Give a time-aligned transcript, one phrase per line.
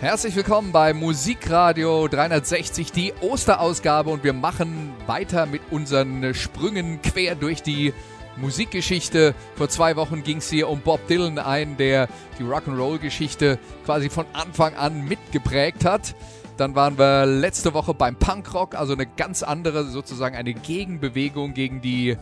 [0.00, 7.34] Herzlich willkommen bei Musikradio 360, die Osterausgabe und wir machen weiter mit unseren Sprüngen quer
[7.34, 7.92] durch die
[8.38, 9.34] Musikgeschichte.
[9.56, 14.24] Vor zwei Wochen ging es hier um Bob Dylan ein, der die Rock'n'Roll-Geschichte quasi von
[14.32, 16.14] Anfang an mitgeprägt hat.
[16.56, 21.82] Dann waren wir letzte Woche beim Punkrock, also eine ganz andere, sozusagen eine Gegenbewegung gegen
[21.82, 22.16] die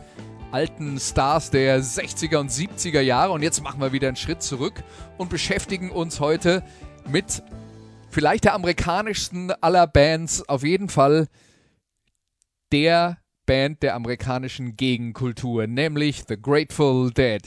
[0.51, 3.31] alten Stars der 60er und 70er Jahre.
[3.31, 4.83] Und jetzt machen wir wieder einen Schritt zurück
[5.17, 6.61] und beschäftigen uns heute
[7.09, 7.41] mit
[8.09, 11.27] vielleicht der amerikanischsten aller Bands, auf jeden Fall
[12.71, 17.41] der Band der amerikanischen Gegenkultur, nämlich The Grateful Dead.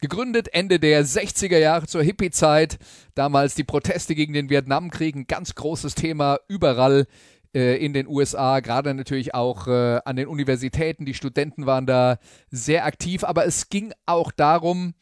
[0.00, 2.78] Gegründet Ende der 60er Jahre zur Hippie-Zeit,
[3.14, 7.06] damals die Proteste gegen den Vietnamkrieg, ein ganz großes Thema überall
[7.54, 11.06] äh, in den USA, gerade natürlich auch äh, an den Universitäten.
[11.06, 12.18] Die Studenten waren da
[12.50, 14.94] sehr aktiv, aber es ging auch darum,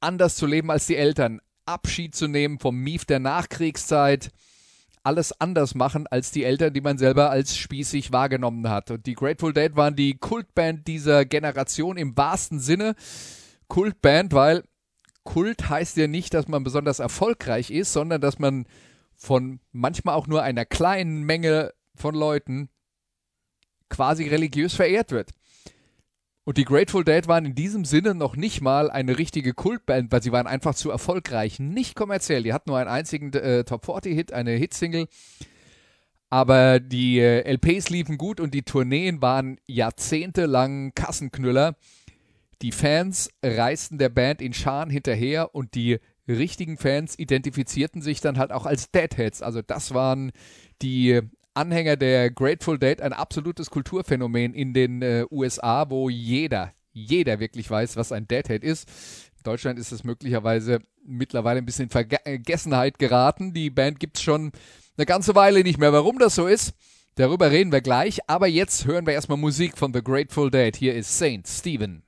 [0.00, 4.30] anders zu leben als die Eltern, Abschied zu nehmen vom Mief der Nachkriegszeit,
[5.02, 8.90] alles anders machen als die Eltern, die man selber als spießig wahrgenommen hat.
[8.90, 12.94] Und die Grateful Dead waren die Kultband dieser Generation im wahrsten Sinne.
[13.68, 14.64] Kultband, weil
[15.24, 18.66] Kult heißt ja nicht, dass man besonders erfolgreich ist, sondern dass man
[19.14, 22.68] von manchmal auch nur einer kleinen Menge von Leuten
[23.90, 25.30] quasi religiös verehrt wird.
[26.48, 30.22] Und die Grateful Dead waren in diesem Sinne noch nicht mal eine richtige Kultband, weil
[30.22, 32.42] sie waren einfach zu erfolgreich, nicht kommerziell.
[32.42, 35.08] Die hatten nur einen einzigen äh, Top 40 Hit, eine Hitsingle.
[36.30, 41.76] Aber die äh, LPs liefen gut und die Tourneen waren jahrzehntelang Kassenknüller.
[42.62, 48.38] Die Fans reisten der Band in Scharen hinterher und die richtigen Fans identifizierten sich dann
[48.38, 49.42] halt auch als Deadheads.
[49.42, 50.32] Also das waren
[50.80, 51.20] die
[51.58, 57.68] Anhänger der Grateful Dead ein absolutes Kulturphänomen in den äh, USA, wo jeder, jeder wirklich
[57.68, 58.88] weiß, was ein Deadhead ist.
[59.38, 63.54] In Deutschland ist es möglicherweise mittlerweile ein bisschen in Vergessenheit geraten.
[63.54, 64.52] Die Band gibt es schon
[64.96, 65.92] eine ganze Weile nicht mehr.
[65.92, 66.74] Warum das so ist,
[67.16, 68.20] darüber reden wir gleich.
[68.28, 70.76] Aber jetzt hören wir erstmal Musik von The Grateful Dead.
[70.76, 72.04] Hier ist Saint Stephen.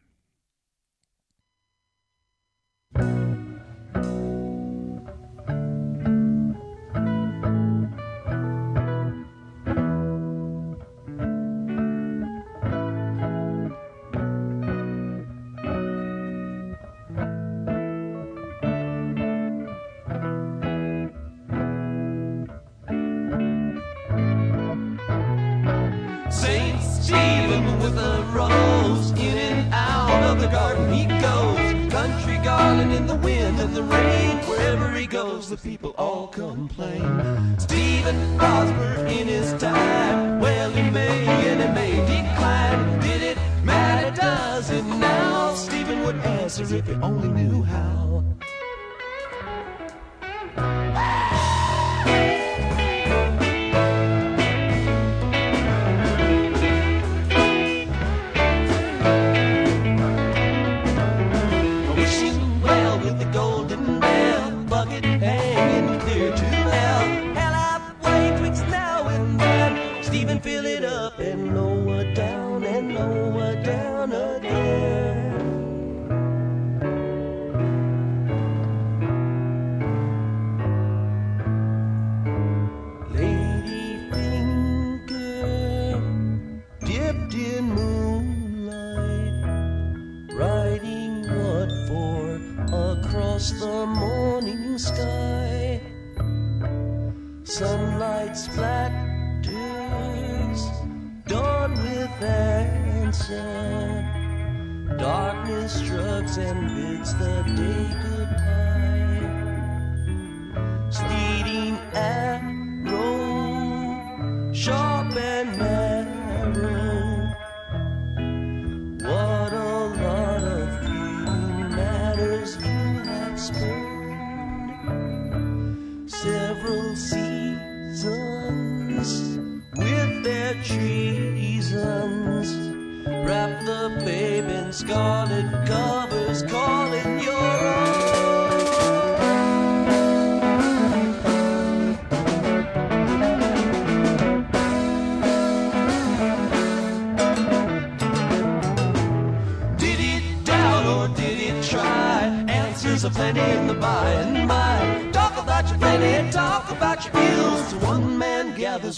[33.80, 34.36] The rain.
[34.48, 37.58] Wherever he goes, the people all complain.
[37.58, 43.00] Stephen Osborne in his time, well, he may and he may decline.
[43.00, 44.14] Did it matter?
[44.16, 45.54] Does it now?
[45.54, 48.24] Stephen would answer if he only knew how.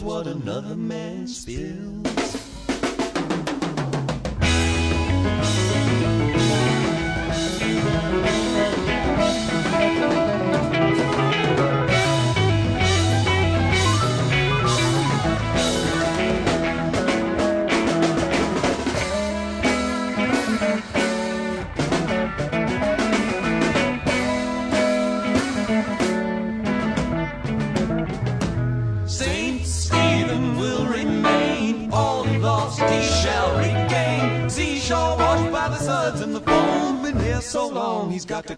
[0.02, 2.11] What another man spills.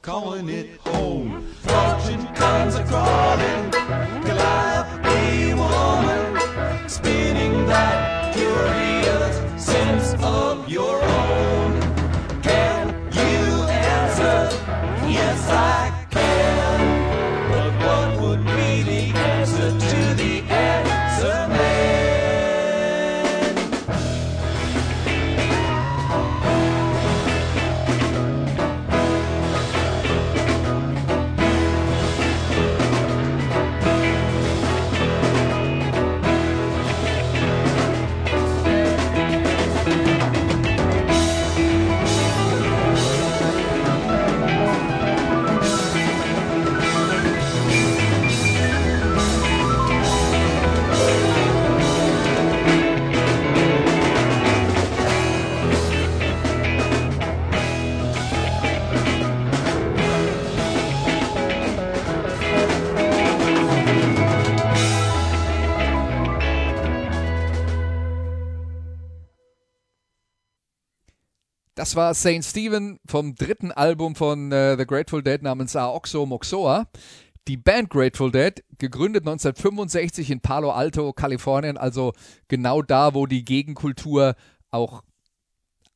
[0.04, 0.83] Calling it
[71.94, 72.44] Das war St.
[72.44, 76.88] Stephen vom dritten Album von äh, The Grateful Dead namens Aoxo Moxoa.
[77.46, 82.12] Die Band Grateful Dead, gegründet 1965 in Palo Alto, Kalifornien, also
[82.48, 84.34] genau da, wo die Gegenkultur
[84.72, 85.04] auch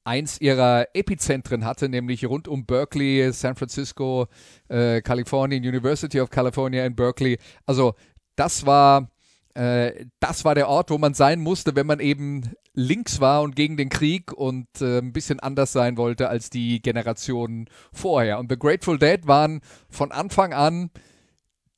[0.04, 4.28] eins ihrer Epizentren hatte, nämlich rund um Berkeley, San Francisco,
[4.68, 7.40] äh, Kalifornien, University of California in Berkeley.
[7.66, 7.94] Also
[8.36, 9.10] das war
[9.58, 13.56] äh, das war der Ort, wo man sein musste, wenn man eben links war und
[13.56, 18.38] gegen den Krieg und äh, ein bisschen anders sein wollte als die Generationen vorher.
[18.38, 19.60] Und The Grateful Dead waren
[19.90, 20.90] von Anfang an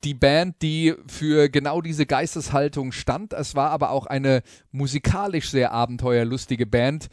[0.03, 3.33] die Band, die für genau diese Geisteshaltung stand.
[3.33, 7.07] Es war aber auch eine musikalisch sehr abenteuerlustige Band.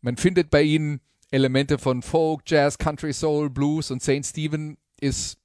[0.00, 1.00] Man findet bei ihnen
[1.30, 4.24] Elemente von Folk, Jazz, Country, Soul, Blues und St.
[4.24, 5.38] Stephen ist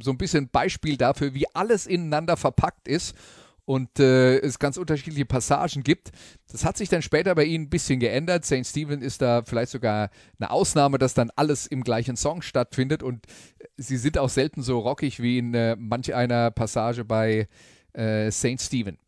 [0.00, 3.16] so ein bisschen Beispiel dafür, wie alles ineinander verpackt ist
[3.66, 6.12] und äh, es ganz unterschiedliche Passagen gibt.
[6.50, 8.46] Das hat sich dann später bei ihnen ein bisschen geändert.
[8.46, 8.64] St.
[8.64, 10.08] Stephen ist da vielleicht sogar
[10.38, 13.26] eine Ausnahme, dass dann alles im gleichen Song stattfindet und
[13.76, 17.48] sie sind auch selten so rockig wie in äh, manch einer Passage bei
[17.92, 18.60] äh, St.
[18.60, 18.98] Stephen.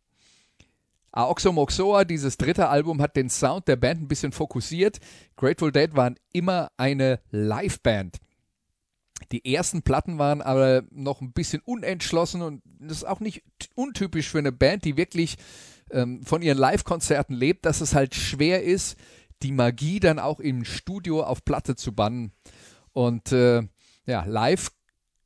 [1.12, 4.99] Aoxo Moxoa, dieses dritte Album, hat den Sound der Band ein bisschen fokussiert.
[5.37, 8.19] Grateful Dead waren immer eine Liveband.
[9.32, 13.42] Die ersten Platten waren aber noch ein bisschen unentschlossen und das ist auch nicht
[13.75, 15.37] untypisch für eine Band, die wirklich
[15.90, 18.97] ähm, von ihren Live-Konzerten lebt, dass es halt schwer ist,
[19.42, 22.33] die Magie dann auch im Studio auf Platte zu bannen.
[22.92, 23.62] Und äh,
[24.07, 24.71] ja, live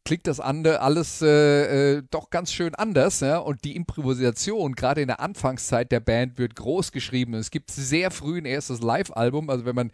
[0.04, 3.20] klingt das andere alles äh, äh, doch ganz schön anders.
[3.20, 3.38] Ja?
[3.38, 7.34] Und die Improvisation, gerade in der Anfangszeit der Band, wird groß geschrieben.
[7.34, 9.92] Es gibt sehr früh ein erstes Live-Album, also wenn man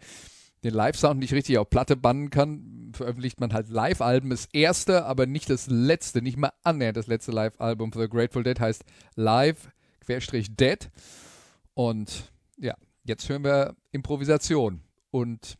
[0.63, 4.29] den Live-Sound nicht richtig auf Platte bannen kann, veröffentlicht man halt Live-Alben.
[4.29, 8.43] Das erste, aber nicht das letzte, nicht mal annähernd das letzte Live-Album für The Grateful
[8.43, 8.83] Dead heißt
[9.15, 10.89] Live-Dead.
[11.73, 14.81] Und ja, jetzt hören wir Improvisation.
[15.11, 15.57] Und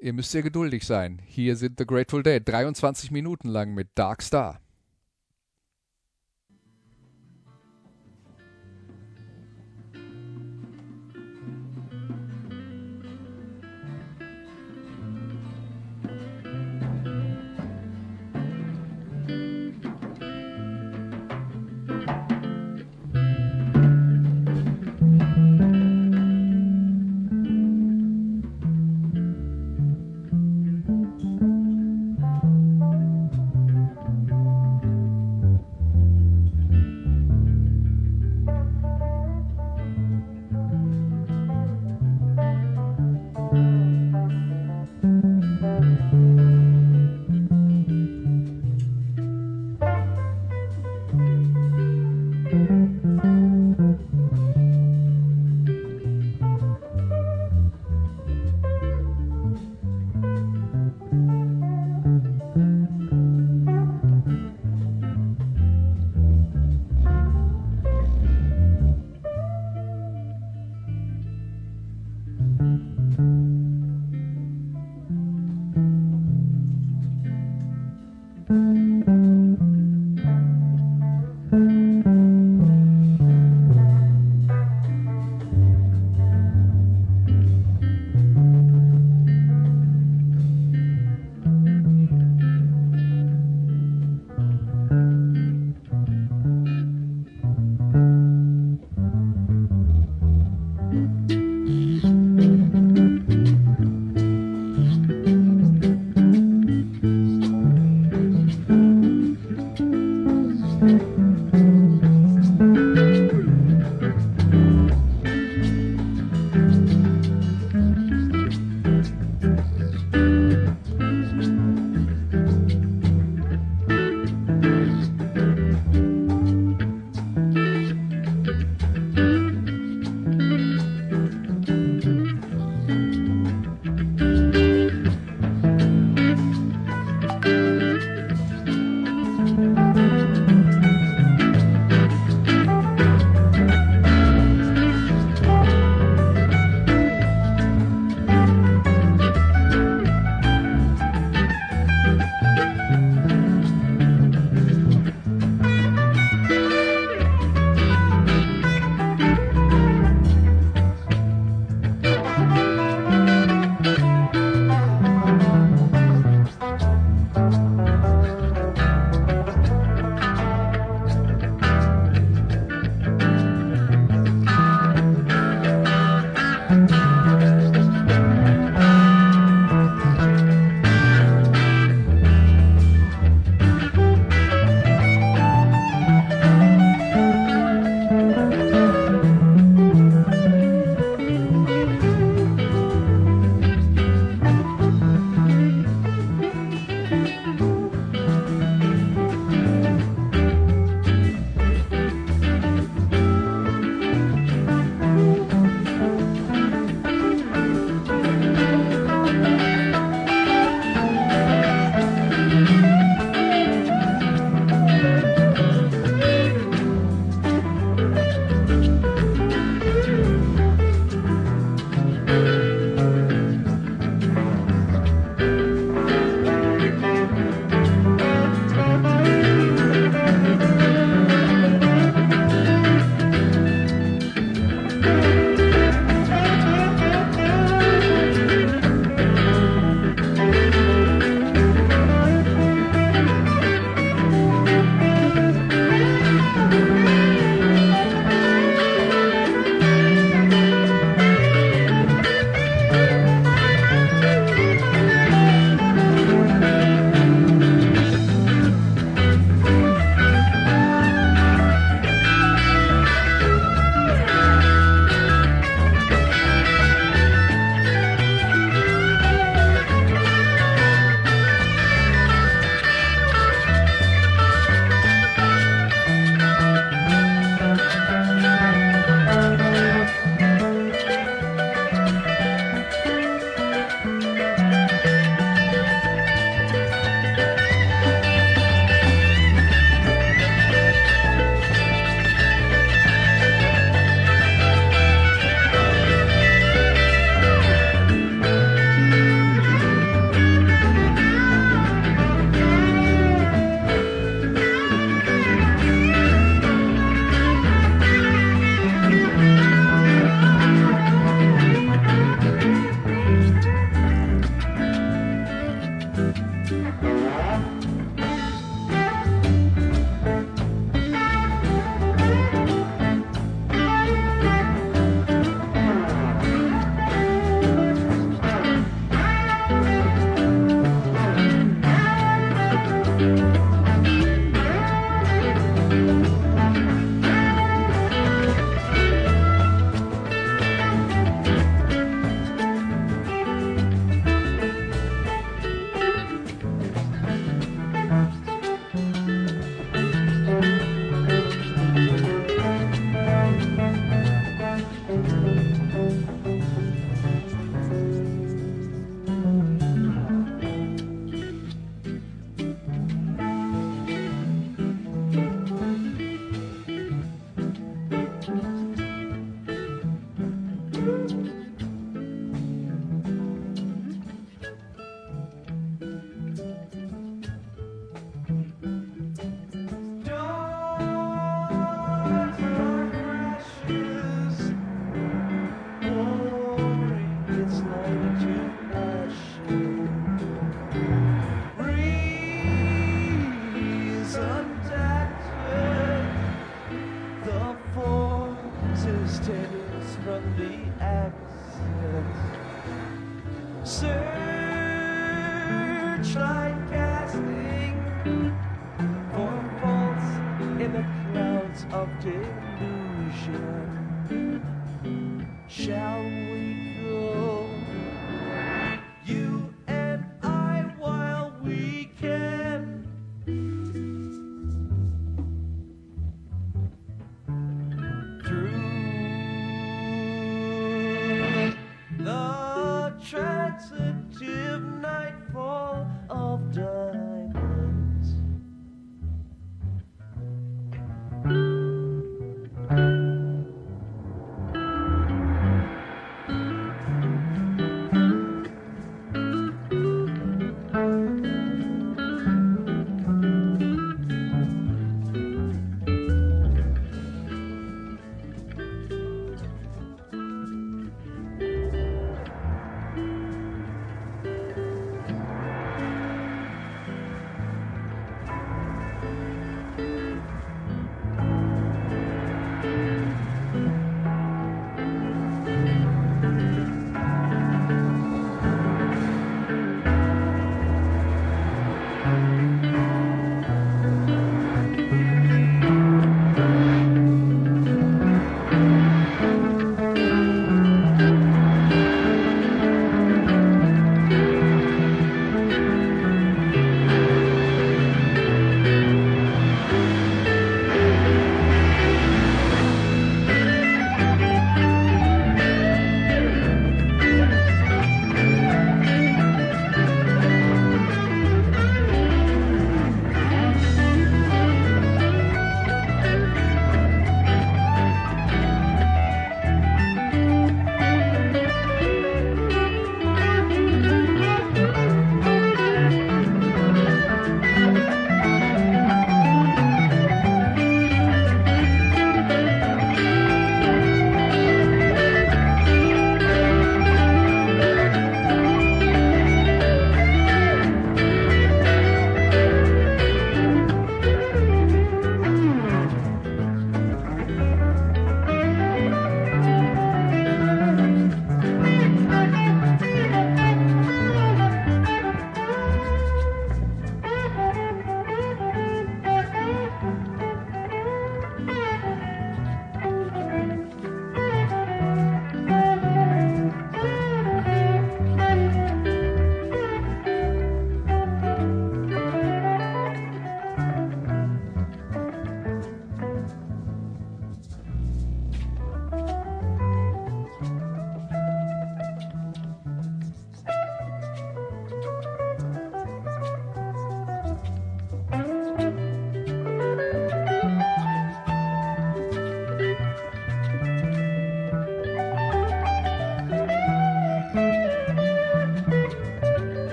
[0.00, 1.20] ihr müsst sehr geduldig sein.
[1.26, 4.61] Hier sind The Grateful Dead, 23 Minuten lang mit Dark Star.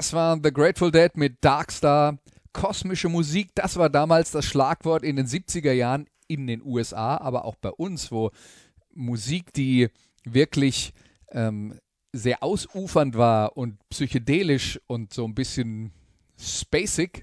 [0.00, 2.16] Das war The Grateful Dead mit Darkstar.
[2.54, 7.44] Kosmische Musik, das war damals das Schlagwort in den 70er Jahren in den USA, aber
[7.44, 8.30] auch bei uns, wo
[8.94, 9.90] Musik, die
[10.24, 10.94] wirklich
[11.32, 11.78] ähm,
[12.14, 15.92] sehr ausufernd war und psychedelisch und so ein bisschen
[16.38, 17.22] spacig,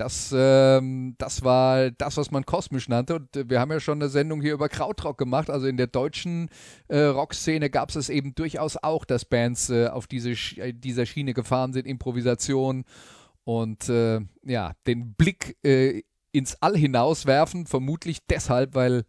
[0.00, 3.16] das, ähm, das war das, was man kosmisch nannte.
[3.16, 5.50] Und wir haben ja schon eine Sendung hier über Krautrock gemacht.
[5.50, 6.48] Also in der deutschen
[6.88, 11.06] äh, Rockszene gab es es eben durchaus auch, dass Bands äh, auf diese, äh, dieser
[11.06, 12.84] Schiene gefahren sind, Improvisation
[13.44, 17.66] und äh, ja, den Blick äh, ins All hinauswerfen.
[17.66, 19.04] Vermutlich deshalb, weil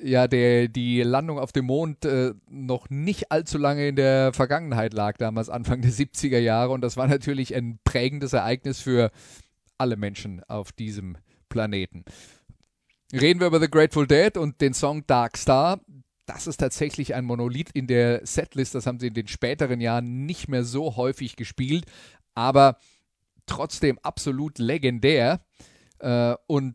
[0.00, 4.92] ja der, die Landung auf dem Mond äh, noch nicht allzu lange in der Vergangenheit
[4.92, 6.72] lag, damals Anfang der 70er Jahre.
[6.72, 9.10] Und das war natürlich ein prägendes Ereignis für
[9.78, 11.16] alle Menschen auf diesem
[11.48, 12.04] Planeten.
[13.12, 15.80] Reden wir über The Grateful Dead und den Song Dark Star.
[16.26, 18.74] Das ist tatsächlich ein Monolith in der Setlist.
[18.74, 21.86] Das haben sie in den späteren Jahren nicht mehr so häufig gespielt,
[22.34, 22.78] aber
[23.46, 25.40] trotzdem absolut legendär
[26.00, 26.74] äh, und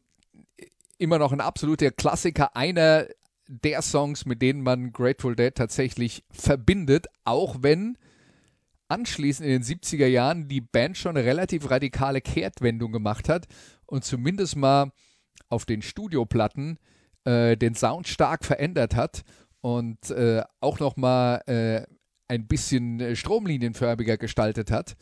[0.97, 2.55] immer noch ein absoluter Klassiker.
[2.55, 3.07] Einer
[3.47, 7.97] der Songs, mit denen man Grateful Dead tatsächlich verbindet, auch wenn
[8.91, 13.47] anschließend in den 70er Jahren die Band schon eine relativ radikale Kehrtwendung gemacht hat
[13.85, 14.91] und zumindest mal
[15.49, 16.77] auf den Studioplatten
[17.23, 19.23] äh, den Sound stark verändert hat
[19.61, 21.85] und äh, auch nochmal äh,
[22.27, 24.95] ein bisschen äh, stromlinienförmiger gestaltet hat.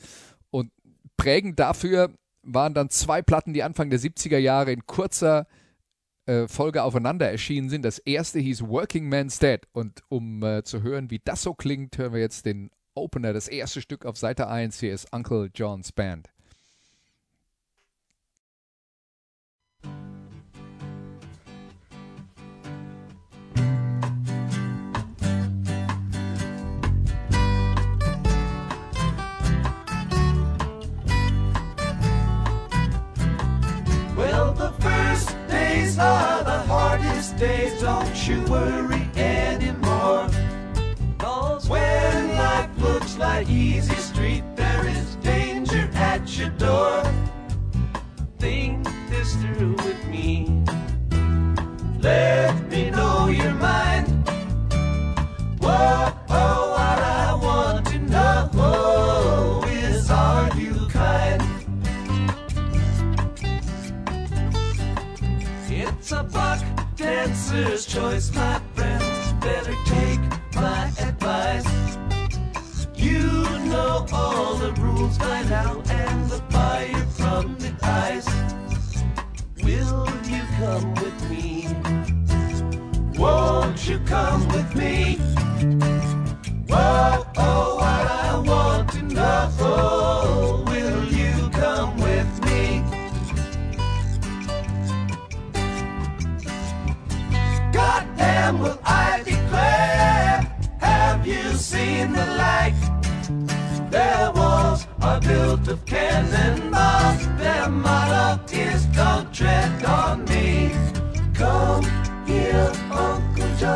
[0.52, 0.72] Und
[1.18, 5.48] prägend dafür waren dann zwei Platten, die Anfang der 70er Jahre in kurzer
[6.26, 7.84] äh, Folge aufeinander erschienen sind.
[7.84, 9.62] Das erste hieß Working Man's Dead.
[9.72, 12.70] Und um äh, zu hören, wie das so klingt, hören wir jetzt den
[13.00, 14.80] Opener, das erste Stück auf Seite 1.
[14.80, 16.30] Hier ist Uncle John's Band.
[34.16, 37.82] Well, the first days are the hardest days.
[37.82, 38.99] Don't you worry
[84.76, 85.09] me?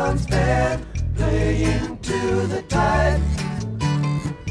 [0.04, 0.86] John's band,
[1.16, 3.22] playing to the tide.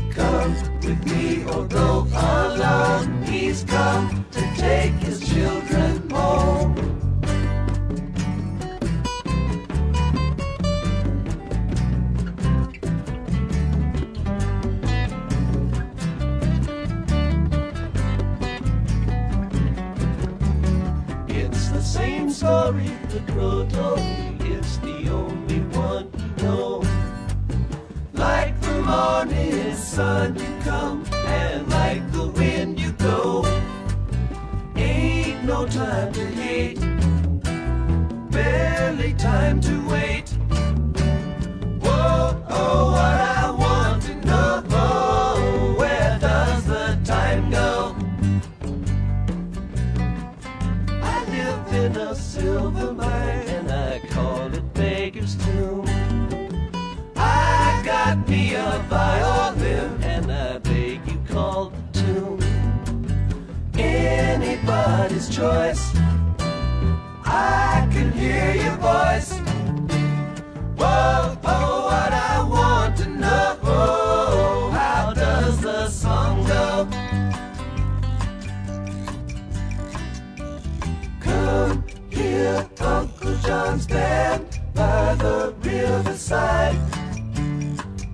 [0.10, 3.22] Come with me or go alone.
[3.22, 4.23] He's come
[29.94, 33.46] sun you come, and like the wind you go.
[34.76, 36.80] Ain't no time to hate,
[38.32, 39.83] barely time to
[65.44, 65.92] choice.
[67.26, 69.32] I can hear your voice.
[70.80, 74.70] Whoa, oh, what I want to know.
[74.80, 76.88] How does the song go?
[81.20, 86.80] Come here, Uncle John's band by the riverside.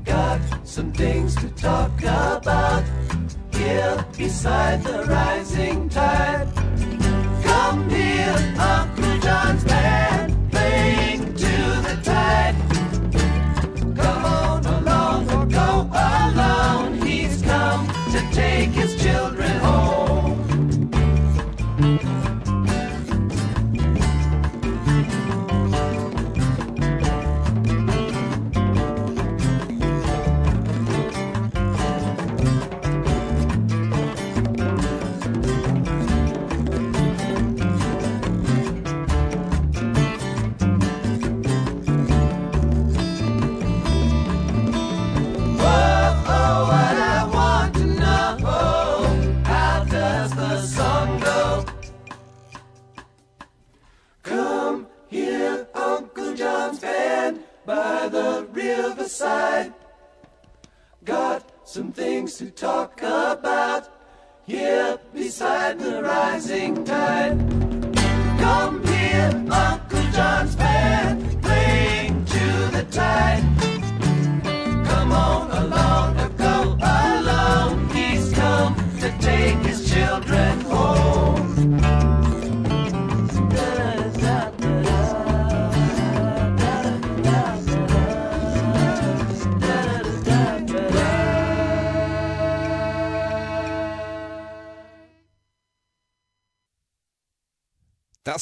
[0.04, 2.84] Got some things to talk about.
[3.54, 6.29] here beside the rising tide.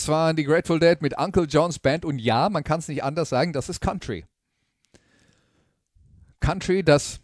[0.07, 3.29] Waren die Grateful Dead mit Uncle John's Band und ja, man kann es nicht anders
[3.29, 4.25] sagen, das ist Country.
[6.39, 7.19] Country, das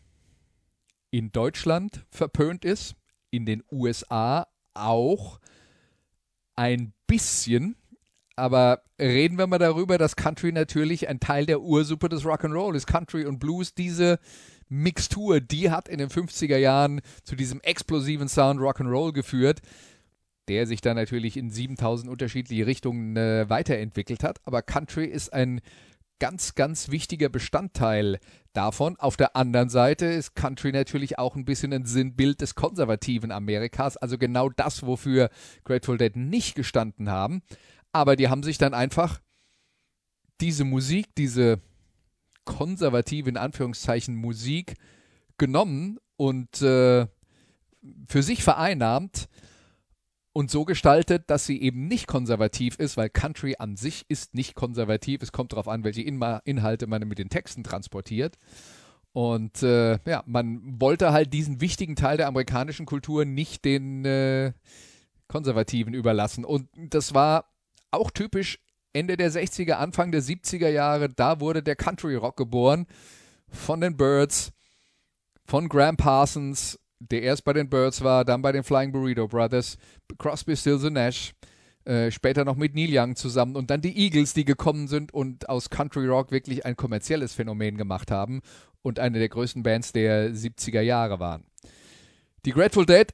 [1.11, 2.95] in Deutschland verpönt ist,
[3.29, 5.39] in den USA auch
[6.55, 7.75] ein bisschen,
[8.35, 12.87] aber reden wir mal darüber, dass Country natürlich ein Teil der Ursuppe des Rock'n'Roll ist.
[12.87, 14.19] Country und Blues, diese
[14.69, 19.61] Mixtur, die hat in den 50er Jahren zu diesem explosiven Sound Rock'n'Roll geführt,
[20.47, 24.39] der sich dann natürlich in 7000 unterschiedliche Richtungen äh, weiterentwickelt hat.
[24.45, 25.61] Aber Country ist ein
[26.19, 28.19] ganz, ganz wichtiger Bestandteil
[28.53, 28.95] davon.
[28.97, 33.97] Auf der anderen Seite ist Country natürlich auch ein bisschen ein Sinnbild des konservativen Amerikas,
[33.97, 35.29] also genau das, wofür
[35.65, 37.41] Grateful Dead nicht gestanden haben.
[37.91, 39.19] Aber die haben sich dann einfach
[40.39, 41.59] diese Musik, diese
[42.45, 44.75] konservative, in Anführungszeichen, Musik
[45.37, 47.07] genommen und äh,
[48.07, 49.27] für sich vereinnahmt
[50.33, 54.55] und so gestaltet, dass sie eben nicht konservativ ist, weil Country an sich ist nicht
[54.55, 55.21] konservativ.
[55.21, 58.37] Es kommt darauf an, welche Inhalte man mit den Texten transportiert.
[59.13, 64.53] Und äh, ja, man wollte halt diesen wichtigen Teil der amerikanischen Kultur nicht den äh,
[65.27, 66.45] Konservativen überlassen.
[66.45, 67.45] Und das war
[67.91, 68.59] auch typisch
[68.91, 71.09] Ende der 60er, Anfang der 70er Jahre.
[71.09, 72.87] Da wurde der Country Rock geboren
[73.49, 74.51] von den Birds,
[75.45, 76.79] von Graham Parsons,
[77.11, 79.77] der erst bei den Birds war, dann bei den Flying Burrito Brothers,
[80.17, 81.33] Crosby, Stills und Nash,
[81.85, 85.49] äh, später noch mit Neil Young zusammen und dann die Eagles, die gekommen sind und
[85.49, 88.41] aus Country Rock wirklich ein kommerzielles Phänomen gemacht haben
[88.81, 91.43] und eine der größten Bands der 70er Jahre waren.
[92.45, 93.07] Die Grateful Dead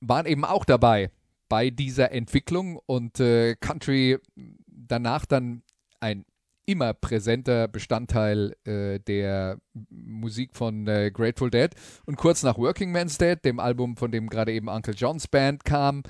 [0.00, 1.10] waren eben auch dabei
[1.48, 4.18] bei dieser Entwicklung und äh, Country
[4.66, 5.62] danach dann
[6.00, 6.24] ein
[6.66, 9.58] immer präsenter Bestandteil äh, der
[9.90, 11.70] Musik von äh, Grateful Dead.
[12.06, 15.64] Und kurz nach Working Man's Dead, dem Album, von dem gerade eben Uncle John's Band
[15.64, 16.02] kam,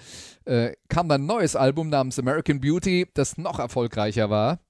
[0.45, 4.61] äh, kam dann ein neues Album namens American Beauty, das noch erfolgreicher war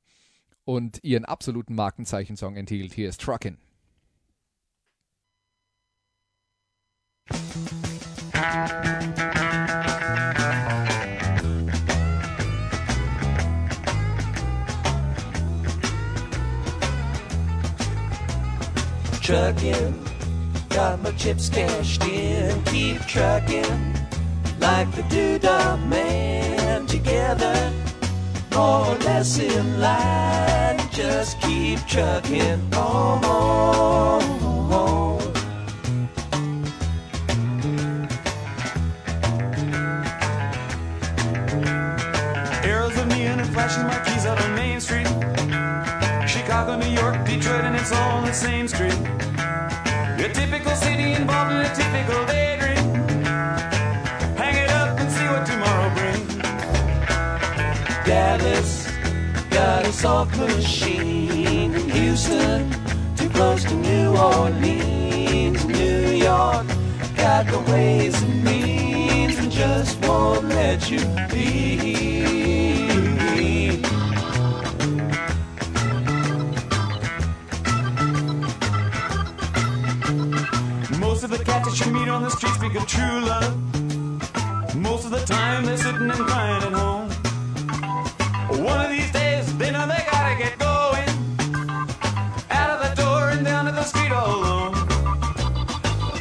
[0.65, 2.95] und ihren absoluten Markenzeichensong enthielt.
[2.95, 3.57] Hier ist Truckin'.
[19.33, 19.95] trucking.
[20.69, 23.95] Got my chips cashed in, keep trucking.
[24.61, 27.73] Like the doodah man together,
[28.55, 30.81] more or less in line.
[30.91, 33.23] Just keep trucking on.
[43.09, 44.02] Neon and flashing marquees
[48.33, 48.99] the same street.
[50.19, 52.95] Your typical city involved in a typical daydream.
[54.41, 56.37] Hang it up and see what tomorrow brings.
[58.07, 58.91] Dallas
[59.51, 61.75] got a soft machine.
[61.91, 62.71] Houston,
[63.17, 65.67] too close to New Orleans.
[65.67, 66.67] New York
[67.17, 71.83] got the ways and means and just won't let you be.
[81.23, 83.55] Of the cats that you meet on the street speak of true love.
[84.75, 87.09] Most of the time they're sitting and crying at home.
[88.65, 91.09] One of these days they know they gotta get going.
[92.51, 94.75] Out of the door and down to the street all alone.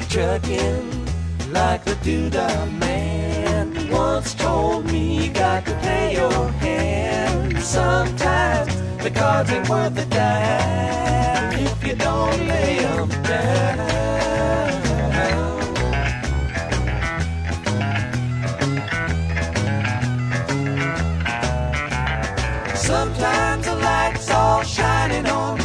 [0.08, 0.86] trucking
[1.52, 7.58] like the doodah man once told me you got to play your hand.
[7.60, 14.31] Sometimes the cards ain't worth a dime if you don't lay 'em down.
[24.82, 25.61] Shining on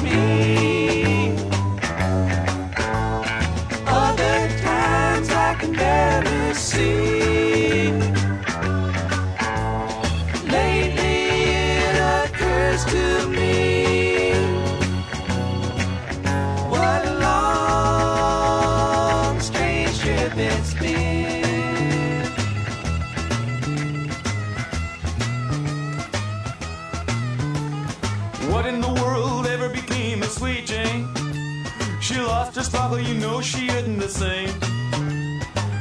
[32.96, 34.48] sparkle, you know she isn't the same.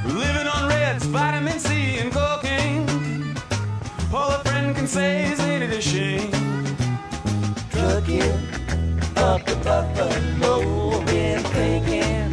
[0.06, 3.36] Living on reds, vitamin C, and cocaine.
[4.14, 6.32] All a friend can say is, ain't it a shame?
[7.72, 8.22] trucking
[9.18, 11.04] up the buffalo.
[11.06, 12.32] Been thinking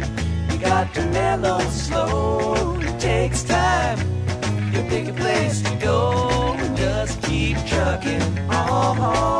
[0.51, 2.79] you got to mellow slow.
[2.79, 3.99] It takes time.
[4.73, 9.32] You pick a place to go just keep trucking on.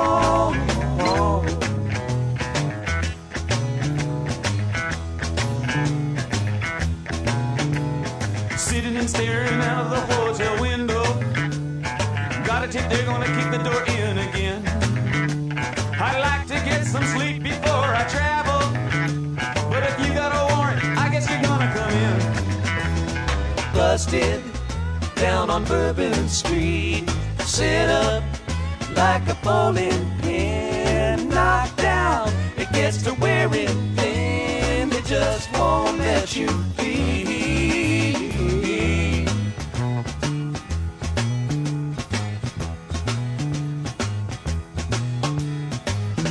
[24.14, 24.44] Busted
[25.16, 27.04] down on Bourbon Street.
[27.40, 28.24] Sit up
[28.96, 31.30] like a bowling pin.
[31.30, 34.90] Knocked down, it gets to wearing thin.
[34.90, 36.48] They just won't let you
[36.78, 37.24] be.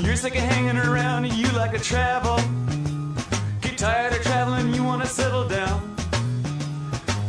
[0.04, 2.38] You're sick of hanging around and you like to travel.
[3.60, 5.91] Get tired of traveling, you wanna settle down.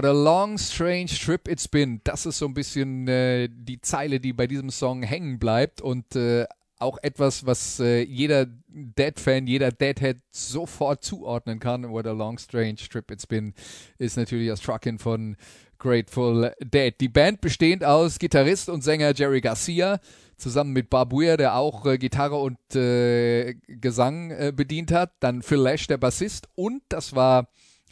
[0.00, 2.00] What a long, strange trip it's been.
[2.04, 6.16] Das ist so ein bisschen äh, die Zeile, die bei diesem Song hängen bleibt und
[6.16, 6.46] äh,
[6.78, 11.90] auch etwas, was äh, jeder Dead-Fan, jeder Deadhead sofort zuordnen kann.
[11.90, 13.52] What a long, strange trip it's been
[13.98, 15.36] ist natürlich das Truckin von
[15.78, 16.94] Grateful Dead.
[16.98, 20.00] Die Band bestehend aus Gitarrist und Sänger Jerry Garcia,
[20.38, 25.12] zusammen mit Weir, der auch äh, Gitarre und äh, Gesang äh, bedient hat.
[25.20, 26.48] Dann Phil Lash, der Bassist.
[26.54, 27.48] Und das war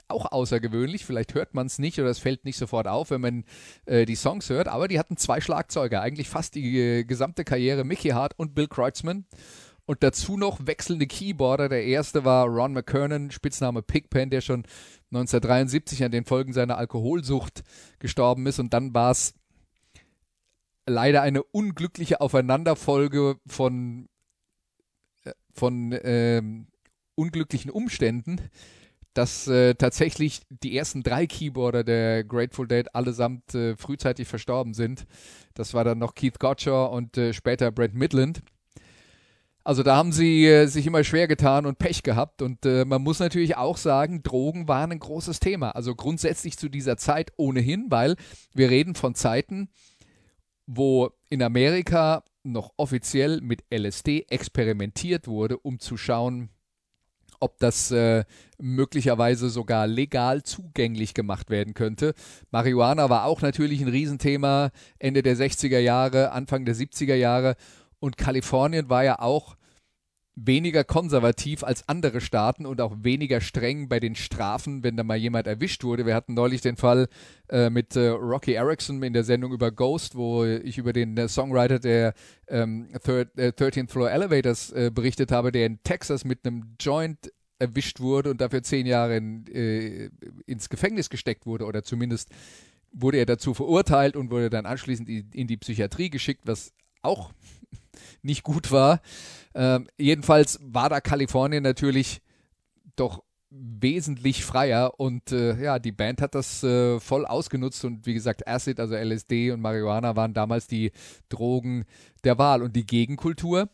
[0.09, 1.05] auch außergewöhnlich.
[1.05, 3.45] Vielleicht hört man es nicht oder es fällt nicht sofort auf, wenn man
[3.87, 4.69] äh, die Songs hört.
[4.69, 8.69] Aber die hatten zwei Schlagzeuger, eigentlich fast die äh, gesamte Karriere, Mickey Hart und Bill
[8.69, 9.27] Kreutzmann.
[9.87, 11.71] Und dazu noch wechselnde Keyboarder.
[11.71, 14.65] Der erste war Ron McKernan, Spitzname Pigpen, der schon
[15.13, 17.63] 1973 an den Folgen seiner Alkoholsucht
[17.99, 18.59] gestorben ist.
[18.59, 19.33] Und dann war es
[20.87, 24.09] leider eine unglückliche Aufeinanderfolge von,
[25.25, 26.67] äh, von ähm,
[27.15, 28.41] unglücklichen Umständen,
[29.19, 35.07] dass äh, tatsächlich die ersten drei Keyboarder der Grateful Dead allesamt äh, frühzeitig verstorben sind.
[35.55, 38.43] Das war dann noch Keith Gotcher und äh, später Brent Midland.
[39.65, 42.43] Also da haben sie äh, sich immer schwer getan und Pech gehabt.
[42.43, 45.71] Und äh, man muss natürlich auch sagen, Drogen waren ein großes Thema.
[45.71, 48.15] Also grundsätzlich zu dieser Zeit ohnehin, weil
[48.55, 49.69] wir reden von Zeiten,
[50.67, 56.51] wo in Amerika noch offiziell mit LSD experimentiert wurde, um zu schauen,
[57.41, 58.25] ob das äh,
[58.59, 62.15] möglicherweise sogar legal zugänglich gemacht werden könnte.
[62.51, 67.57] Marihuana war auch natürlich ein Riesenthema Ende der 60er Jahre, Anfang der 70er Jahre.
[68.01, 69.58] Und Kalifornien war ja auch
[70.47, 75.17] weniger konservativ als andere Staaten und auch weniger streng bei den Strafen, wenn da mal
[75.17, 76.07] jemand erwischt wurde.
[76.07, 77.09] Wir hatten neulich den Fall
[77.49, 81.29] äh, mit äh, Rocky Erickson in der Sendung über Ghost, wo ich über den äh,
[81.29, 82.15] Songwriter der
[82.49, 87.33] ähm, Third, 13th äh, Floor Elevators äh, berichtet habe, der in Texas mit einem Joint
[87.59, 90.11] erwischt wurde und dafür zehn Jahre in, äh,
[90.47, 92.31] ins Gefängnis gesteckt wurde oder zumindest
[92.93, 96.73] wurde er dazu verurteilt und wurde dann anschließend in die Psychiatrie geschickt, was
[97.03, 97.33] auch
[98.23, 99.01] nicht gut war.
[99.55, 102.21] Ähm, jedenfalls war da Kalifornien natürlich
[102.97, 108.13] doch wesentlich freier und äh, ja, die Band hat das äh, voll ausgenutzt und wie
[108.13, 110.93] gesagt, Acid, also LSD und Marihuana waren damals die
[111.29, 111.85] Drogen
[112.25, 113.71] der Wahl und die Gegenkultur,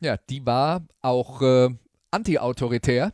[0.00, 1.70] ja, die war auch äh,
[2.10, 3.12] anti-autoritär.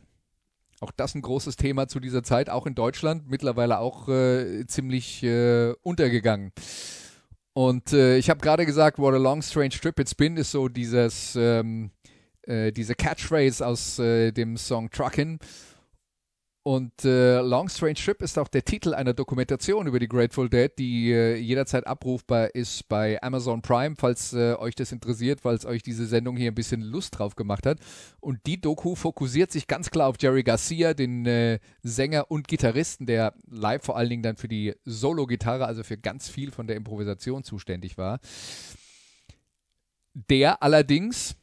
[0.81, 5.21] Auch das ein großes Thema zu dieser Zeit, auch in Deutschland, mittlerweile auch äh, ziemlich
[5.23, 6.53] äh, untergegangen.
[7.53, 10.67] Und äh, ich habe gerade gesagt, What a long strange trip it's been ist so
[10.67, 11.91] dieses, ähm,
[12.43, 15.39] äh, diese Catchphrase aus äh, dem Song Truckin'.
[16.69, 20.69] Und äh, Long Strange Trip ist auch der Titel einer Dokumentation über die Grateful Dead,
[20.77, 25.81] die äh, jederzeit abrufbar ist bei Amazon Prime, falls äh, euch das interessiert, falls euch
[25.81, 27.79] diese Sendung hier ein bisschen Lust drauf gemacht hat.
[28.19, 33.07] Und die Doku fokussiert sich ganz klar auf Jerry Garcia, den äh, Sänger und Gitarristen,
[33.07, 36.75] der live vor allen Dingen dann für die Solo-Gitarre, also für ganz viel von der
[36.75, 38.19] Improvisation zuständig war.
[40.13, 41.35] Der allerdings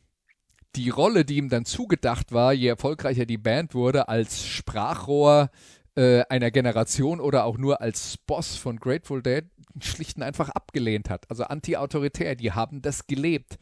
[0.77, 5.51] die Rolle, die ihm dann zugedacht war, je erfolgreicher die Band wurde, als Sprachrohr
[5.97, 9.45] äh, einer Generation oder auch nur als Boss von Grateful Dead,
[9.81, 11.29] schlicht und einfach abgelehnt hat.
[11.31, 13.59] Also anti-autoritär, die haben das gelebt.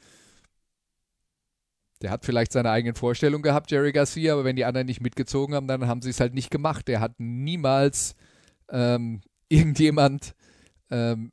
[2.02, 5.54] Der hat vielleicht seine eigenen Vorstellungen gehabt, Jerry Garcia, aber wenn die anderen nicht mitgezogen
[5.54, 6.88] haben, dann haben sie es halt nicht gemacht.
[6.88, 8.14] Der hat niemals
[8.68, 10.34] ähm, irgendjemand
[10.90, 11.32] ähm,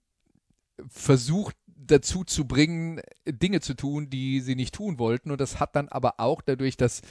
[0.87, 1.55] versucht,
[1.91, 5.31] dazu zu bringen, Dinge zu tun, die sie nicht tun wollten.
[5.31, 7.01] Und das hat dann aber auch dadurch, dass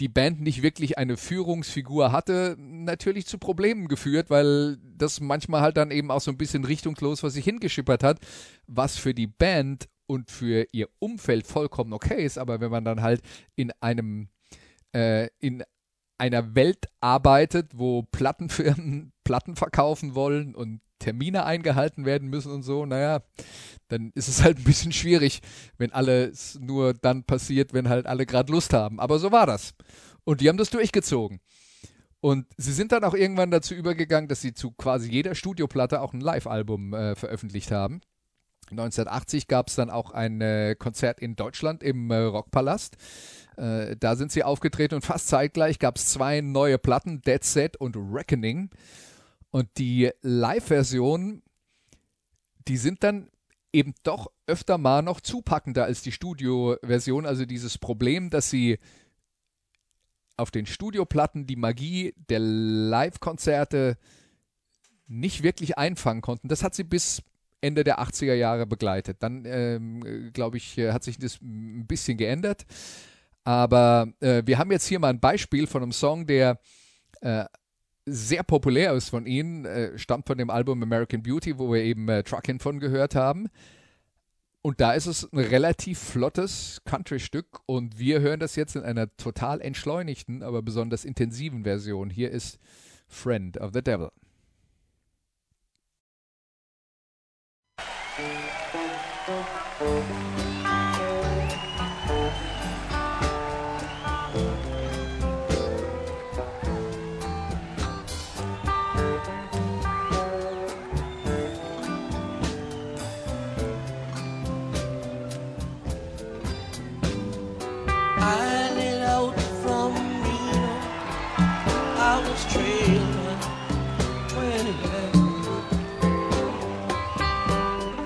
[0.00, 5.76] die Band nicht wirklich eine Führungsfigur hatte, natürlich zu Problemen geführt, weil das manchmal halt
[5.76, 8.18] dann eben auch so ein bisschen richtungslos vor sich hingeschippert hat,
[8.66, 13.02] was für die Band und für ihr Umfeld vollkommen okay ist, aber wenn man dann
[13.02, 13.22] halt
[13.54, 14.28] in einem
[14.92, 15.62] äh, in
[16.18, 22.86] einer Welt arbeitet, wo Plattenfirmen Platten verkaufen wollen und Termine eingehalten werden müssen und so,
[22.86, 23.22] naja,
[23.88, 25.40] dann ist es halt ein bisschen schwierig,
[25.76, 29.00] wenn alles nur dann passiert, wenn halt alle gerade Lust haben.
[29.00, 29.74] Aber so war das.
[30.24, 31.40] Und die haben das durchgezogen.
[32.20, 36.14] Und sie sind dann auch irgendwann dazu übergegangen, dass sie zu quasi jeder Studioplatte auch
[36.14, 38.00] ein Live-Album äh, veröffentlicht haben.
[38.70, 42.96] 1980 gab es dann auch ein äh, Konzert in Deutschland im äh, Rockpalast.
[43.56, 47.76] Äh, da sind sie aufgetreten und fast zeitgleich gab es zwei neue Platten, Dead Set
[47.76, 48.70] und Reckoning.
[49.50, 51.42] Und die Live-Version,
[52.66, 53.28] die sind dann
[53.72, 57.26] eben doch öfter mal noch zupackender als die Studio-Version.
[57.26, 58.78] Also dieses Problem, dass sie
[60.36, 63.96] auf den Studioplatten die Magie der Live-Konzerte
[65.06, 66.48] nicht wirklich einfangen konnten.
[66.48, 67.22] Das hat sie bis
[67.60, 69.18] Ende der 80er Jahre begleitet.
[69.20, 72.66] Dann, ähm, glaube ich, äh, hat sich das ein bisschen geändert.
[73.44, 76.58] Aber äh, wir haben jetzt hier mal ein Beispiel von einem Song, der
[77.20, 77.44] äh,
[78.06, 82.08] sehr populär ist von Ihnen, äh, stammt von dem Album American Beauty, wo wir eben
[82.08, 83.48] äh, Truckin' von gehört haben.
[84.62, 89.14] Und da ist es ein relativ flottes Country-Stück und wir hören das jetzt in einer
[89.18, 92.08] total entschleunigten, aber besonders intensiven Version.
[92.08, 92.58] Hier ist
[93.06, 94.10] Friend of the Devil.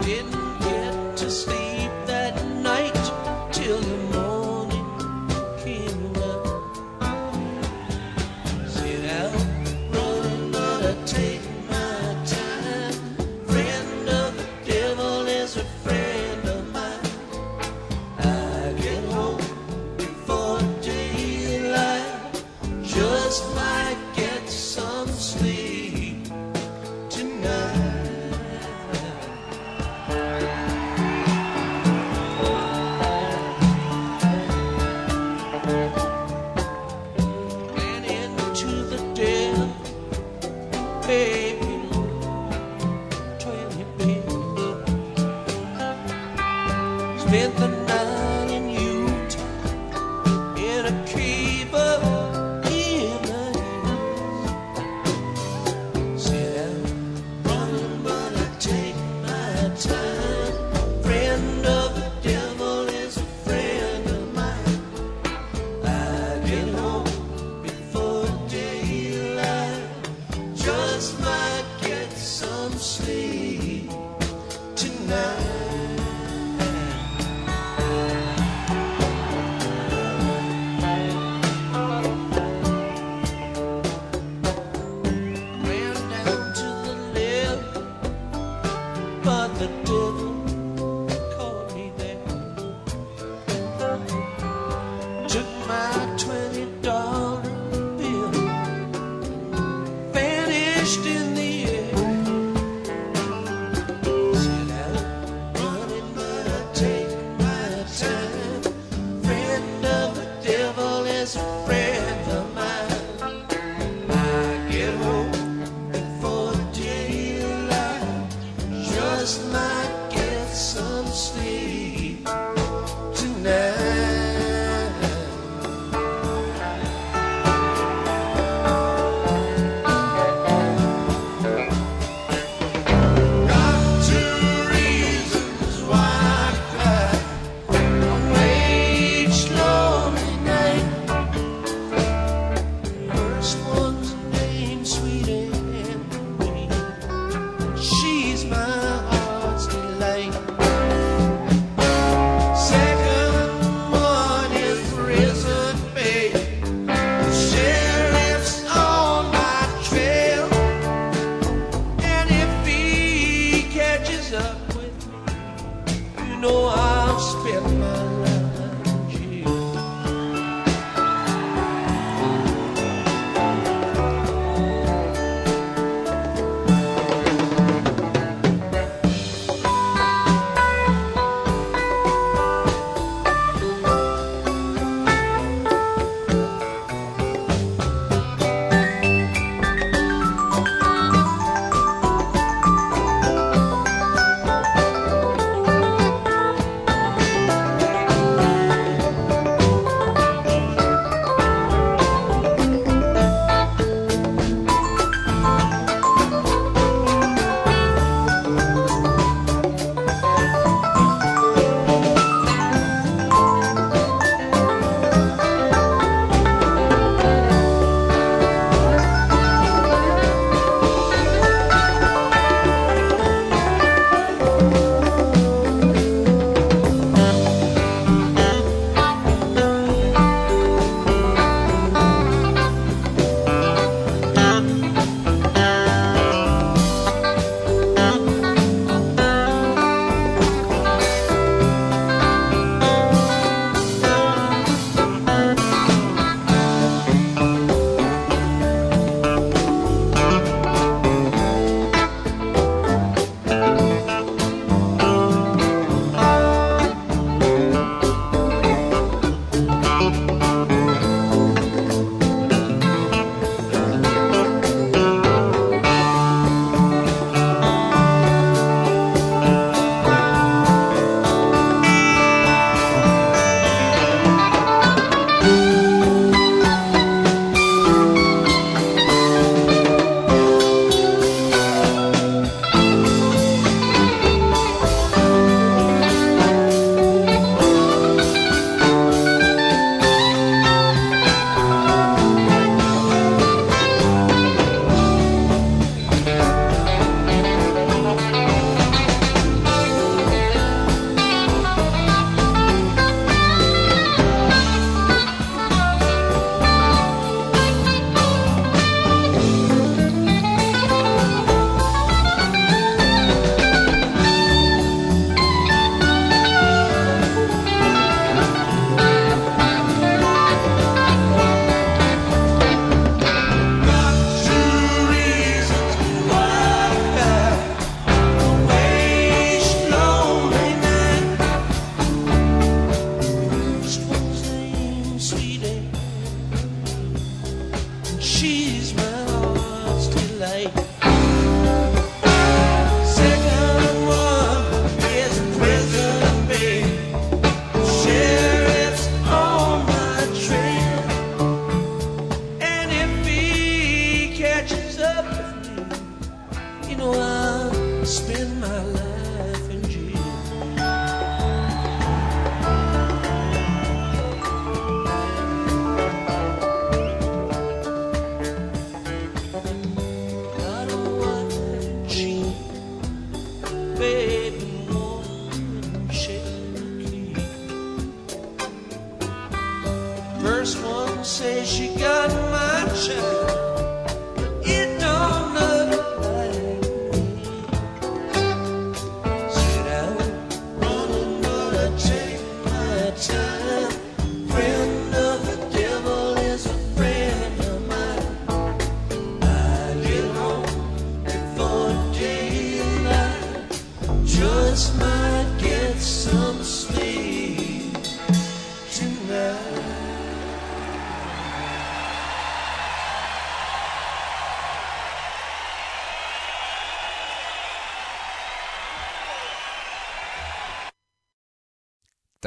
[0.09, 1.58] didn't get to stay.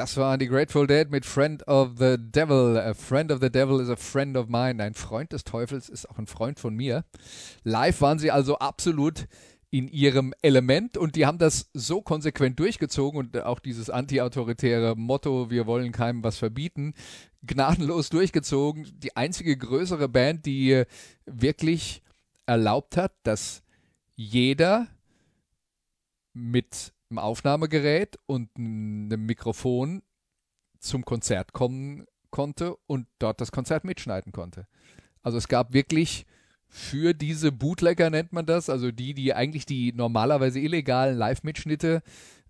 [0.01, 2.75] Das waren die Grateful Dead mit Friend of the Devil.
[2.75, 4.81] A friend of the Devil is a friend of mine.
[4.81, 7.05] Ein Freund des Teufels ist auch ein Freund von mir.
[7.63, 9.27] Live waren sie also absolut
[9.69, 15.51] in ihrem Element und die haben das so konsequent durchgezogen und auch dieses anti-autoritäre Motto,
[15.51, 16.95] wir wollen keinem was verbieten,
[17.43, 18.87] gnadenlos durchgezogen.
[18.97, 20.83] Die einzige größere Band, die
[21.27, 22.01] wirklich
[22.47, 23.61] erlaubt hat, dass
[24.15, 24.87] jeder
[26.33, 30.01] mit einem Aufnahmegerät und einem Mikrofon
[30.79, 34.67] zum Konzert kommen konnte und dort das Konzert mitschneiden konnte.
[35.21, 36.25] Also es gab wirklich
[36.73, 42.01] für diese Bootlegger nennt man das, also die, die eigentlich die normalerweise illegalen Live-Mitschnitte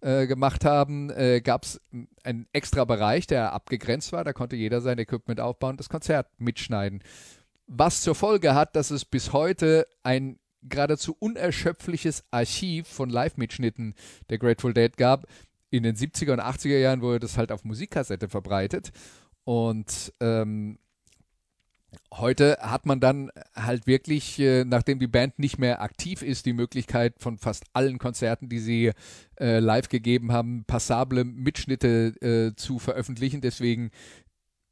[0.02, 1.82] äh, gemacht haben, äh, gab es
[2.24, 4.24] einen extra Bereich, der abgegrenzt war.
[4.24, 7.04] Da konnte jeder sein Equipment aufbauen, das Konzert mitschneiden.
[7.66, 13.96] Was zur Folge hat, dass es bis heute ein geradezu unerschöpfliches Archiv von Live-Mitschnitten
[14.30, 15.26] der Grateful Dead gab.
[15.70, 18.92] In den 70er und 80er Jahren wurde das halt auf Musikkassette verbreitet.
[19.44, 20.78] Und ähm,
[22.14, 26.54] heute hat man dann halt wirklich, äh, nachdem die Band nicht mehr aktiv ist, die
[26.54, 28.92] Möglichkeit von fast allen Konzerten, die sie
[29.40, 33.42] äh, live gegeben haben, passable Mitschnitte äh, zu veröffentlichen.
[33.42, 33.92] Deswegen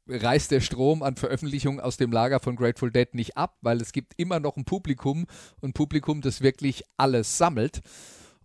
[0.08, 3.92] reißt der Strom an Veröffentlichungen aus dem Lager von Grateful Dead nicht ab, weil es
[3.92, 5.26] gibt immer noch ein Publikum,
[5.62, 7.80] ein Publikum, das wirklich alles sammelt.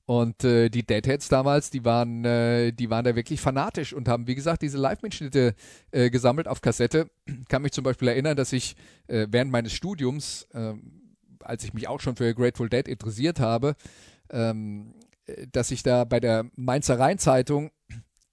[0.08, 4.28] Und äh, die Deadheads damals, die waren, äh, die waren da wirklich fanatisch und haben,
[4.28, 5.56] wie gesagt, diese Live-Mitschnitte
[5.90, 7.10] äh, gesammelt auf Kassette.
[7.50, 8.76] Kann mich zum Beispiel erinnern, dass ich
[9.08, 13.76] äh, während meines Studiums, ähm, als ich mich auch schon für Grateful Dead interessiert habe,
[14.30, 14.94] ähm,
[15.26, 17.72] äh, dass ich da bei der Mainzer Rheinzeitung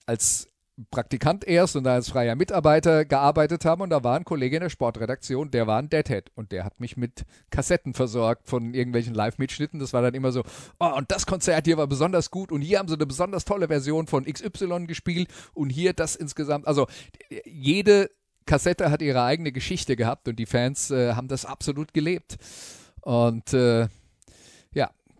[0.04, 0.48] als
[0.90, 3.82] Praktikant erst und als freier Mitarbeiter gearbeitet haben.
[3.82, 6.30] Und da war ein Kollege in der Sportredaktion, der war ein Deadhead.
[6.34, 9.80] Und der hat mich mit Kassetten versorgt von irgendwelchen Live-Mitschnitten.
[9.80, 10.42] Das war dann immer so,
[10.80, 12.50] oh, und das Konzert hier war besonders gut.
[12.50, 15.28] Und hier haben sie eine besonders tolle Version von XY gespielt.
[15.52, 16.86] Und hier das insgesamt, also
[17.44, 18.10] jede
[18.46, 20.26] Kassette hat ihre eigene Geschichte gehabt.
[20.26, 22.38] Und die Fans äh, haben das absolut gelebt.
[23.02, 23.88] Und äh,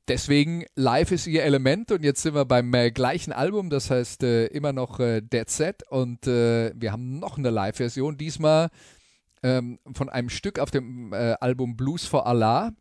[0.09, 4.23] deswegen live ist ihr Element und jetzt sind wir beim äh, gleichen Album, das heißt
[4.23, 8.69] äh, immer noch äh, Dead Set und äh, wir haben noch eine Live-Version, diesmal
[9.43, 12.73] ähm, von einem Stück auf dem äh, Album Blues for Allah.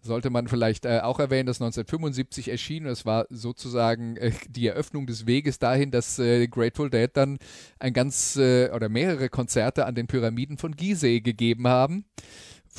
[0.00, 2.84] Sollte man vielleicht äh, auch erwähnen, das 1975 erschien.
[2.84, 4.16] Das war sozusagen
[4.48, 7.38] die Eröffnung des Weges dahin, dass Grateful Dead dann
[7.80, 12.04] ein ganz oder mehrere Konzerte an den Pyramiden von Gizeh gegeben haben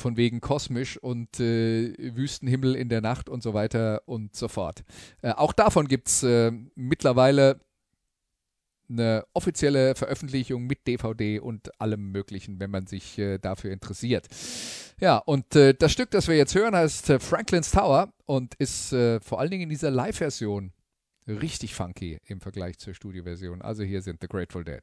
[0.00, 4.82] von wegen kosmisch und äh, Wüstenhimmel in der Nacht und so weiter und so fort.
[5.22, 7.60] Äh, auch davon gibt es äh, mittlerweile
[8.90, 14.26] eine offizielle Veröffentlichung mit DVD und allem Möglichen, wenn man sich äh, dafür interessiert.
[15.00, 18.90] Ja, und äh, das Stück, das wir jetzt hören, heißt äh, Franklin's Tower und ist
[18.90, 20.72] vor allen Dingen in dieser Live-Version
[21.26, 23.62] richtig funky im Vergleich zur Studioversion.
[23.62, 24.82] Also hier sind The Grateful Dead.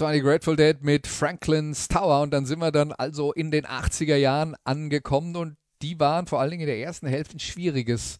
[0.00, 3.50] Das war die Grateful Dead mit Franklin's Tower und dann sind wir dann also in
[3.50, 7.38] den 80er Jahren angekommen und die waren vor allen Dingen in der ersten Hälfte ein
[7.38, 8.16] schwieriges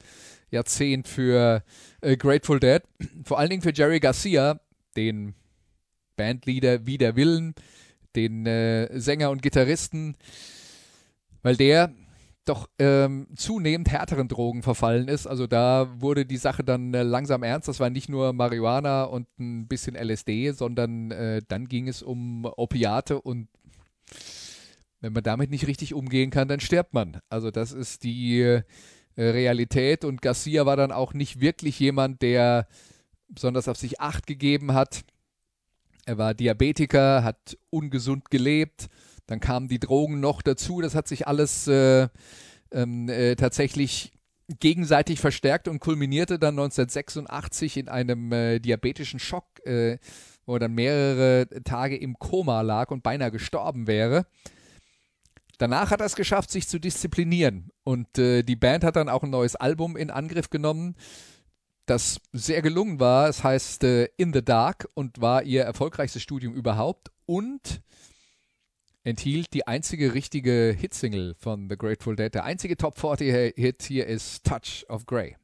[0.50, 1.64] Jahrzehnt für
[2.02, 2.82] äh, Grateful Dead.
[3.24, 4.60] Vor allen Dingen für Jerry Garcia,
[4.94, 5.34] den
[6.16, 7.54] Bandleader wie der Willen,
[8.14, 10.18] den äh, Sänger und Gitarristen,
[11.42, 11.94] weil der
[12.44, 15.26] doch ähm, zunehmend härteren Drogen verfallen ist.
[15.26, 17.68] Also da wurde die Sache dann äh, langsam ernst.
[17.68, 22.44] Das war nicht nur Marihuana und ein bisschen LSD, sondern äh, dann ging es um
[22.44, 23.48] Opiate und
[25.00, 27.20] wenn man damit nicht richtig umgehen kann, dann stirbt man.
[27.28, 28.62] Also das ist die äh,
[29.16, 32.68] Realität und Garcia war dann auch nicht wirklich jemand, der
[33.28, 35.02] besonders auf sich acht gegeben hat.
[36.06, 38.88] Er war Diabetiker, hat ungesund gelebt,
[39.30, 40.80] dann kamen die Drogen noch dazu.
[40.80, 42.08] Das hat sich alles äh,
[42.72, 44.12] ähm, äh, tatsächlich
[44.58, 49.98] gegenseitig verstärkt und kulminierte dann 1986 in einem äh, diabetischen Schock, äh,
[50.46, 54.26] wo er dann mehrere Tage im Koma lag und beinahe gestorben wäre.
[55.58, 57.70] Danach hat er es geschafft, sich zu disziplinieren.
[57.84, 60.96] Und äh, die Band hat dann auch ein neues Album in Angriff genommen,
[61.86, 63.28] das sehr gelungen war.
[63.28, 67.80] Es heißt äh, In the Dark und war ihr erfolgreichstes Studium überhaupt und
[69.04, 72.34] enthielt die einzige richtige Hitsingle von The Grateful Dead.
[72.34, 75.36] Der einzige Top 40 Hit hier ist Touch of Grey.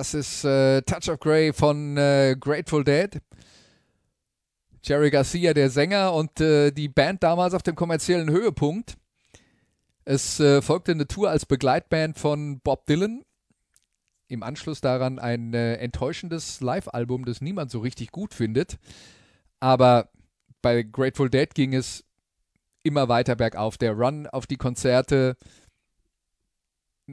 [0.00, 3.20] Das ist äh, Touch of Grey von äh, Grateful Dead.
[4.82, 8.96] Jerry Garcia, der Sänger und äh, die Band damals auf dem kommerziellen Höhepunkt.
[10.06, 13.26] Es äh, folgte eine Tour als Begleitband von Bob Dylan.
[14.28, 18.78] Im Anschluss daran ein äh, enttäuschendes Live-Album, das niemand so richtig gut findet.
[19.58, 20.08] Aber
[20.62, 22.06] bei Grateful Dead ging es
[22.82, 23.76] immer weiter bergauf.
[23.76, 25.36] Der Run auf die Konzerte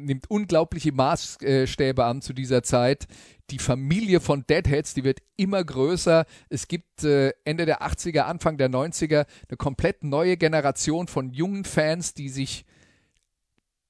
[0.05, 3.07] nimmt unglaubliche Maßstäbe an zu dieser Zeit.
[3.49, 6.25] Die Familie von Deadheads, die wird immer größer.
[6.49, 11.63] Es gibt äh, Ende der 80er, Anfang der 90er eine komplett neue Generation von jungen
[11.63, 12.65] Fans, die sich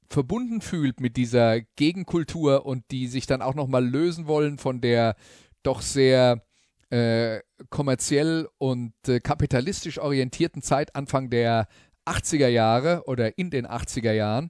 [0.09, 5.15] verbunden fühlt mit dieser Gegenkultur und die sich dann auch nochmal lösen wollen von der
[5.63, 6.43] doch sehr
[6.89, 11.67] äh, kommerziell und äh, kapitalistisch orientierten Zeit Anfang der
[12.05, 14.49] 80er Jahre oder in den 80er Jahren.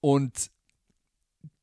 [0.00, 0.50] Und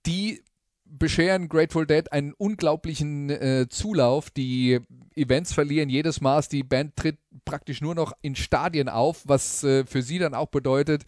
[0.08, 0.42] die
[0.86, 4.30] bescheren Grateful Dead einen unglaublichen äh, Zulauf.
[4.30, 4.80] Die
[5.16, 6.50] Events verlieren jedes Maß.
[6.50, 10.48] Die Band tritt praktisch nur noch in Stadien auf, was äh, für sie dann auch
[10.48, 11.04] bedeutet,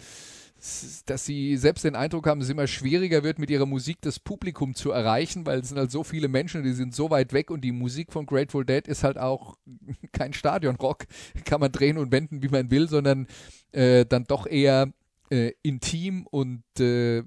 [1.06, 4.76] dass sie selbst den Eindruck haben, es immer schwieriger wird, mit ihrer Musik das Publikum
[4.76, 7.62] zu erreichen, weil es sind halt so viele Menschen, die sind so weit weg und
[7.62, 9.56] die Musik von Grateful Dead ist halt auch
[10.12, 11.06] kein Stadionrock,
[11.46, 13.28] kann man drehen und wenden, wie man will, sondern
[13.72, 14.92] äh, dann doch eher
[15.30, 17.24] äh, intim und äh,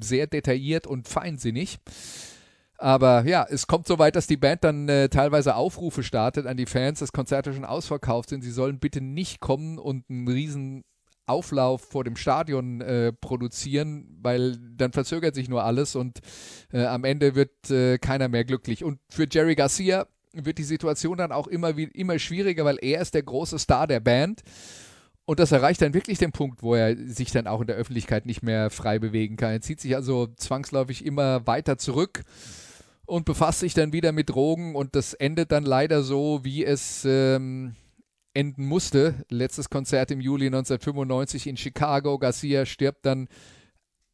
[0.00, 1.78] sehr detailliert und feinsinnig.
[2.76, 6.56] Aber ja, es kommt so weit, dass die Band dann äh, teilweise Aufrufe startet an
[6.56, 8.42] die Fans, dass Konzerte schon ausverkauft sind.
[8.42, 10.84] Sie sollen bitte nicht kommen und einen riesen
[11.26, 16.18] Auflauf vor dem Stadion äh, produzieren, weil dann verzögert sich nur alles und
[16.72, 18.84] äh, am Ende wird äh, keiner mehr glücklich.
[18.84, 23.00] Und für Jerry Garcia wird die Situation dann auch immer, wie, immer schwieriger, weil er
[23.00, 24.42] ist der große Star der Band.
[25.26, 28.26] Und das erreicht dann wirklich den Punkt, wo er sich dann auch in der Öffentlichkeit
[28.26, 29.52] nicht mehr frei bewegen kann.
[29.52, 32.24] Er zieht sich also zwangsläufig immer weiter zurück
[33.06, 37.06] und befasst sich dann wieder mit Drogen und das endet dann leider so, wie es
[37.06, 37.74] ähm,
[38.34, 39.24] enden musste.
[39.30, 42.18] Letztes Konzert im Juli 1995 in Chicago.
[42.18, 43.28] Garcia stirbt dann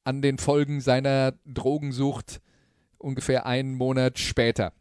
[0.04, 2.40] an den Folgen seiner Drogensucht
[2.98, 4.72] ungefähr einen Monat später.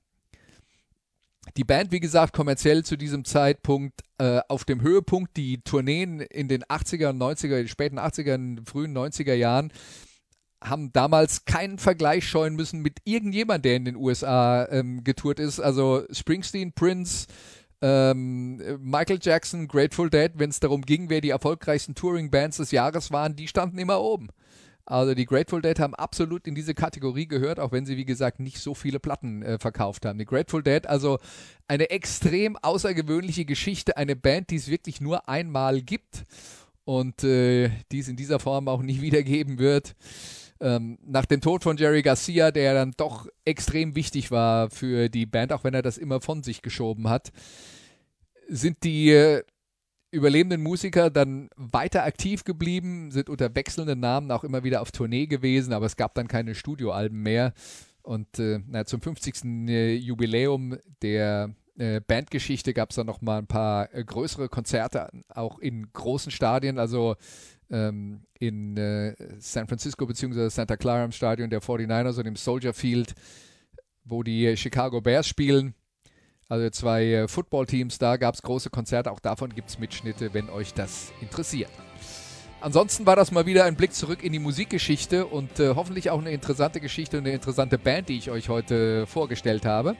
[1.57, 5.35] Die Band, wie gesagt, kommerziell zu diesem Zeitpunkt äh, auf dem Höhepunkt.
[5.38, 9.71] Die Tourneen in den 80er und 90er, späten 80er und frühen 90er Jahren
[10.61, 15.59] haben damals keinen Vergleich scheuen müssen mit irgendjemand, der in den USA ähm, getourt ist.
[15.59, 17.27] Also Springsteen, Prince,
[17.81, 23.11] ähm, Michael Jackson, Grateful Dead, wenn es darum ging, wer die erfolgreichsten Touring-Bands des Jahres
[23.11, 24.30] waren, die standen immer oben.
[24.89, 28.39] Also die Grateful Dead haben absolut in diese Kategorie gehört, auch wenn sie, wie gesagt,
[28.39, 30.17] nicht so viele Platten äh, verkauft haben.
[30.17, 31.19] Die Grateful Dead, also
[31.67, 36.23] eine extrem außergewöhnliche Geschichte, eine Band, die es wirklich nur einmal gibt
[36.85, 39.95] und äh, die es in dieser Form auch nie wiedergeben wird.
[40.59, 45.27] Ähm, nach dem Tod von Jerry Garcia, der dann doch extrem wichtig war für die
[45.27, 47.31] Band, auch wenn er das immer von sich geschoben hat,
[48.47, 49.43] sind die äh,
[50.11, 55.27] überlebenden Musiker dann weiter aktiv geblieben, sind unter wechselnden Namen auch immer wieder auf Tournee
[55.27, 57.53] gewesen, aber es gab dann keine Studioalben mehr.
[58.02, 59.44] Und äh, na, zum 50.
[59.68, 65.10] Äh, Jubiläum der äh, Bandgeschichte gab es dann noch mal ein paar äh, größere Konzerte,
[65.30, 67.15] auch in großen Stadien, also
[67.69, 70.49] ähm, in äh, San Francisco bzw.
[70.49, 73.14] Santa Clara im Stadion der 49ers und im Soldier Field,
[74.03, 75.76] wo die Chicago Bears spielen.
[76.49, 80.49] Also zwei äh, Footballteams, da gab es große Konzerte, auch davon gibt es Mitschnitte, wenn
[80.49, 81.69] euch das interessiert.
[82.59, 86.19] Ansonsten war das mal wieder ein Blick zurück in die Musikgeschichte und äh, hoffentlich auch
[86.19, 89.95] eine interessante Geschichte und eine interessante Band, die ich euch heute vorgestellt habe.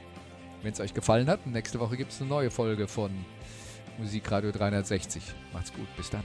[0.62, 3.12] Wenn es euch gefallen hat, nächste Woche gibt es eine neue Folge von
[3.96, 5.22] Musikradio 360.
[5.52, 6.24] Macht's gut, bis dann.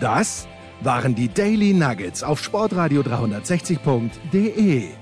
[0.00, 0.48] Das
[0.80, 5.01] waren die Daily Nuggets auf Sportradio 360.de.